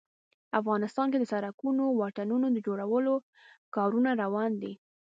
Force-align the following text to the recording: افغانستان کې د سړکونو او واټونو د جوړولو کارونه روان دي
افغانستان 0.59 1.07
کې 1.11 1.17
د 1.19 1.25
سړکونو 1.33 1.81
او 1.87 1.93
واټونو 1.99 2.47
د 2.51 2.57
جوړولو 2.67 3.13
کارونه 3.75 4.09
روان 4.23 4.51
دي 4.61 4.73